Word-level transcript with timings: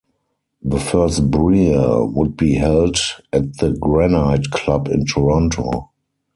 The 0.63 0.79
first 0.79 1.29
Brier 1.29 2.03
would 2.03 2.35
be 2.35 2.55
held 2.55 2.97
at 3.31 3.57
the 3.59 3.69
Granite 3.79 4.49
Club 4.49 4.87
in 4.87 5.05
Toronto. 5.05 5.89